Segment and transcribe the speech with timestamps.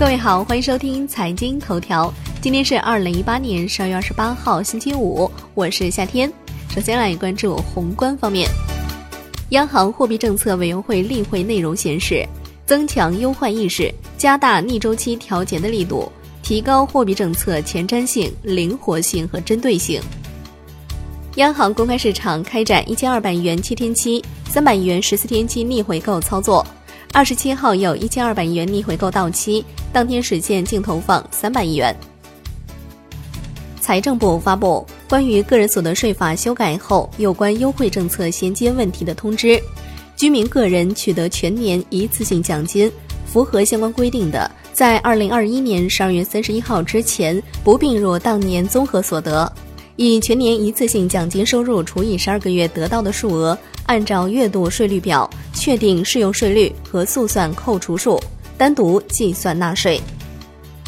[0.00, 2.10] 各位好，欢迎收听财经头条。
[2.40, 6.32] 今天是二零一八年十二月二十八号，星期五，我是夏天。
[6.70, 8.48] 首先来关注宏观方面，
[9.50, 12.26] 央行货币政策委员会例会内容显示，
[12.64, 16.10] 增强忧患意识，加大逆周期调节的力度，
[16.42, 20.00] 提高货币政策前瞻性、灵活性和针对性。
[21.34, 26.66] 央行公开市场开展一千二百亿元七天期、三百亿元十四天期逆回购操作。
[27.12, 31.94] 二十七号有一千二百亿元逆回购到期，当天实现净投放三百亿元。
[33.80, 39.60] 财政部发布关于个人所得税法修改后有关优惠政策衔接问题的通知，
[40.16, 42.90] 居民个人取得全年一次性奖金，
[43.26, 49.52] 符合相关规定的，在二零二一年十二月三十一号之前不并入当年综合所得，
[50.02, 53.56] 以全年一次性奖金收入除以十二个月得到的数额。
[53.84, 58.18] 按照月度税率表确定适用税率和速算扣除数，
[58.56, 60.00] 单独计算纳税。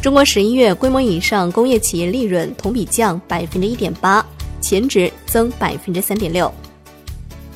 [0.00, 4.24] 中国十一月规模以上工业企业利润同比降百分之一点八，
[4.60, 6.48] 前值增百分之三点六。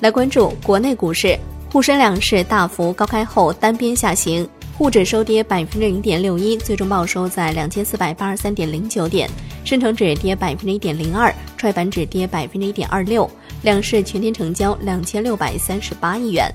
[0.01, 1.39] 来关注国内股市，
[1.71, 9.29] 沪深两市大幅高开后单边下行，沪指收跌百分之零点六一，最终报收在两千四百八十三点零九点；
[9.65, 13.31] 深成指跌百分之一点零二，创业板指跌百分之一点二六。
[13.63, 16.53] 两市全天成交两千六百三十八亿元。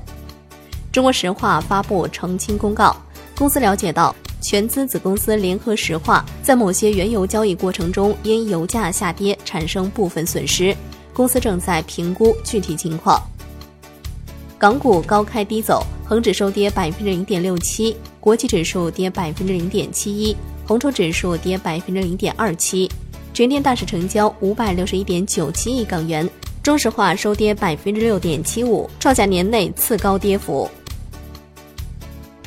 [0.92, 2.94] 中国石化发布澄清公告，
[3.38, 10.76] 公司了解到，全资子公司联合石化在某些原油交易过程中因油价下跌产生部分损失，
[11.14, 13.18] 公司正在评估具体情况。
[14.58, 20.36] 港股高开低走，恒指收跌百分之零点六七，国际指数跌百分之零点七一，
[20.66, 22.90] 红筹指数跌百分之零点二七，
[23.32, 26.28] 全天大市成交五百六十一点九七亿港元。
[26.64, 30.68] 中石化收跌百分之六点七五，创下年内次高跌幅。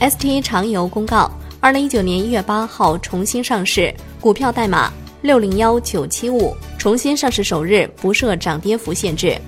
[0.00, 9.40] ST 长油公告，二零一九年一月八号重新上市，股票代码六零幺九七五，重新上市首日不设涨跌幅限制。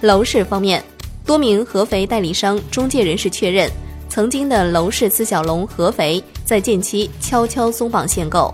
[0.00, 0.82] 楼市方面，
[1.24, 3.70] 多名合肥代理商中介人士确认，
[4.08, 8.52] 曾经的楼市四小龙合肥在近期悄悄松绑限购。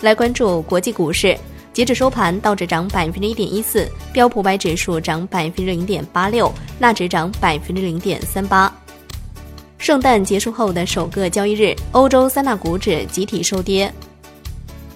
[0.00, 1.36] 来关注国际股市。
[1.72, 8.72] 截至收盘，道指涨百分之一点一四，标普百指数涨百分之零点八六，纳指涨百分之零点三八。
[9.76, 13.92] 圣诞结束后的首个交易日，欧洲三大股指集体收跌。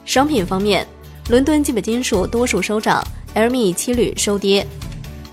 [0.04, 0.86] 商品方面，
[1.28, 3.04] 伦敦基本金属多数收涨
[3.34, 4.64] ，LME 七铝收跌。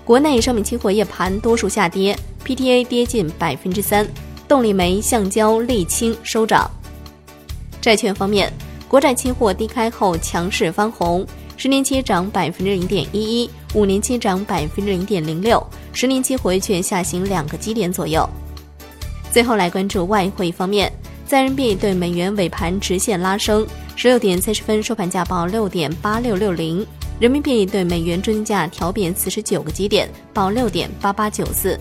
[0.06, 4.06] 国内商品期货夜盘多数下跌，PTA 跌近百分之三，
[4.46, 6.70] 动力煤、橡胶、沥青收涨。
[7.80, 8.50] 债券方面。
[8.86, 15.60] 国债期货低开后强势翻红，十年期涨百分之零点一一，五年期涨百分之零点零六，
[15.92, 18.24] 十年期回券下行两个基点左右。
[19.32, 20.90] 最后来关注外汇方面，
[21.26, 26.86] 在人民币对美元尾盘直线拉升，十六点三十分收盘价报六点八六六零，
[27.18, 31.78] 人民币对美元中价调贬四十九个基点，报六点八八九四。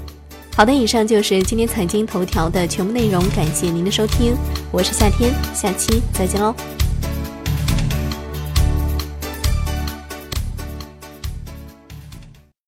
[0.55, 4.33] 好的，以上就是今天财经头条的全部内容，感谢您的收听，
[4.71, 6.55] 我是夏天，下期再见喽。